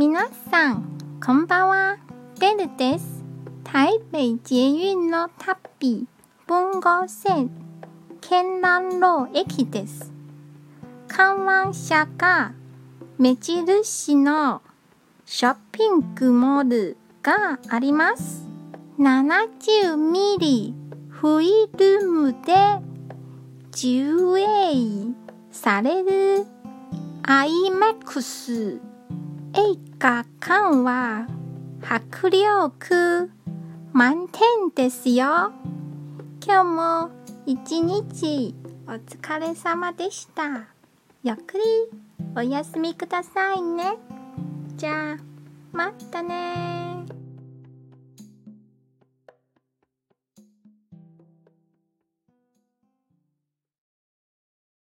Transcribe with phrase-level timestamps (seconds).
[0.00, 1.98] 皆さん、こんばんは。
[2.38, 3.22] デルです。
[3.62, 6.06] 台北捷運の旅、
[6.46, 7.50] 文豪線、
[8.22, 10.10] 県南路駅です。
[11.06, 12.54] 観覧車が
[13.18, 14.62] 目印の
[15.26, 18.48] ショッピングモールがあります。
[18.98, 20.74] 70ミリ
[21.10, 22.54] フィルムで
[23.70, 25.08] 上映
[25.50, 26.46] される
[27.24, 28.80] IMAX
[29.54, 31.26] 映画館は
[31.82, 33.30] 迫力
[33.92, 35.52] 満点ですよ。
[36.44, 37.10] 今日も
[37.46, 38.54] 一日
[38.86, 40.66] お疲れ様でした。
[41.22, 41.64] ゆっくり
[42.36, 43.98] お休みくださいね。
[44.76, 45.16] じゃあ、
[45.72, 46.09] また